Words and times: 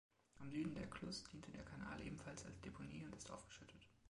Am 0.39 0.49
Südende 0.49 0.79
der 0.79 0.89
Klus 0.89 1.23
diente 1.25 1.51
der 1.51 1.63
Kanal 1.63 2.01
ebenfalls 2.01 2.43
als 2.43 2.59
Deponie 2.61 3.05
und 3.05 3.15
ist 3.15 3.29
aufgeschüttet. 3.29 3.87